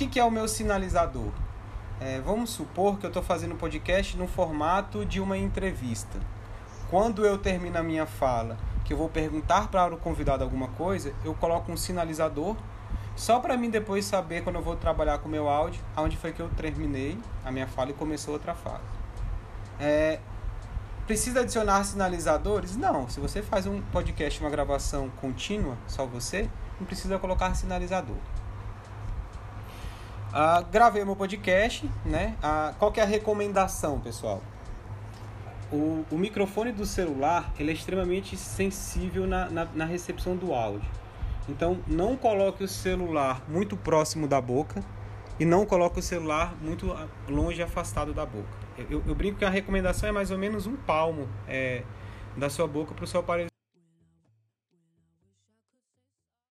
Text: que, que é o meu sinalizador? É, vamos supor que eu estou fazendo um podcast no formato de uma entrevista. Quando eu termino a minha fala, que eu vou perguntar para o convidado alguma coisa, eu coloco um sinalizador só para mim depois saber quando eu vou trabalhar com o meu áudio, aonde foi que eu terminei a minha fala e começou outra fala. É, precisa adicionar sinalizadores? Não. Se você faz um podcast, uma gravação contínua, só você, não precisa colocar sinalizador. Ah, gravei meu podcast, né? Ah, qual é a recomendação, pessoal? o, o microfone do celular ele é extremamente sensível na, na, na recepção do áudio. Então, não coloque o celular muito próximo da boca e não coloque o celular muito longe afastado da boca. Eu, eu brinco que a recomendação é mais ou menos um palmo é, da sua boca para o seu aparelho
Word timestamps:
que, 0.00 0.06
que 0.06 0.18
é 0.18 0.24
o 0.24 0.30
meu 0.30 0.48
sinalizador? 0.48 1.30
É, 2.00 2.22
vamos 2.22 2.48
supor 2.48 2.98
que 2.98 3.04
eu 3.04 3.08
estou 3.08 3.22
fazendo 3.22 3.52
um 3.52 3.58
podcast 3.58 4.16
no 4.16 4.26
formato 4.26 5.04
de 5.04 5.20
uma 5.20 5.36
entrevista. 5.36 6.18
Quando 6.88 7.26
eu 7.26 7.36
termino 7.36 7.76
a 7.76 7.82
minha 7.82 8.06
fala, 8.06 8.56
que 8.82 8.94
eu 8.94 8.96
vou 8.96 9.10
perguntar 9.10 9.68
para 9.68 9.94
o 9.94 9.98
convidado 9.98 10.42
alguma 10.42 10.68
coisa, 10.68 11.12
eu 11.22 11.34
coloco 11.34 11.70
um 11.70 11.76
sinalizador 11.76 12.56
só 13.14 13.40
para 13.40 13.58
mim 13.58 13.68
depois 13.68 14.06
saber 14.06 14.42
quando 14.42 14.56
eu 14.56 14.62
vou 14.62 14.74
trabalhar 14.74 15.18
com 15.18 15.28
o 15.28 15.30
meu 15.30 15.50
áudio, 15.50 15.82
aonde 15.94 16.16
foi 16.16 16.32
que 16.32 16.40
eu 16.40 16.48
terminei 16.48 17.18
a 17.44 17.52
minha 17.52 17.66
fala 17.66 17.90
e 17.90 17.92
começou 17.92 18.32
outra 18.32 18.54
fala. 18.54 18.80
É, 19.78 20.18
precisa 21.06 21.40
adicionar 21.40 21.84
sinalizadores? 21.84 22.74
Não. 22.74 23.06
Se 23.06 23.20
você 23.20 23.42
faz 23.42 23.66
um 23.66 23.82
podcast, 23.82 24.40
uma 24.40 24.48
gravação 24.48 25.10
contínua, 25.20 25.76
só 25.86 26.06
você, 26.06 26.48
não 26.80 26.86
precisa 26.86 27.18
colocar 27.18 27.54
sinalizador. 27.54 28.16
Ah, 30.32 30.62
gravei 30.70 31.04
meu 31.04 31.16
podcast, 31.16 31.88
né? 32.04 32.36
Ah, 32.42 32.72
qual 32.78 32.92
é 32.96 33.00
a 33.00 33.04
recomendação, 33.04 34.00
pessoal? 34.00 34.40
o, 35.72 36.04
o 36.10 36.18
microfone 36.18 36.72
do 36.72 36.84
celular 36.84 37.52
ele 37.58 37.70
é 37.70 37.74
extremamente 37.74 38.36
sensível 38.36 39.26
na, 39.26 39.48
na, 39.48 39.64
na 39.66 39.84
recepção 39.84 40.36
do 40.36 40.52
áudio. 40.52 40.88
Então, 41.48 41.78
não 41.86 42.16
coloque 42.16 42.62
o 42.62 42.68
celular 42.68 43.42
muito 43.48 43.76
próximo 43.76 44.28
da 44.28 44.40
boca 44.40 44.82
e 45.38 45.44
não 45.44 45.64
coloque 45.64 45.98
o 45.98 46.02
celular 46.02 46.54
muito 46.60 46.94
longe 47.28 47.62
afastado 47.62 48.12
da 48.12 48.26
boca. 48.26 48.48
Eu, 48.90 49.02
eu 49.06 49.14
brinco 49.14 49.38
que 49.38 49.44
a 49.44 49.50
recomendação 49.50 50.08
é 50.08 50.12
mais 50.12 50.30
ou 50.30 50.38
menos 50.38 50.66
um 50.66 50.76
palmo 50.76 51.28
é, 51.48 51.82
da 52.36 52.48
sua 52.48 52.66
boca 52.66 52.94
para 52.94 53.04
o 53.04 53.06
seu 53.06 53.20
aparelho 53.20 53.49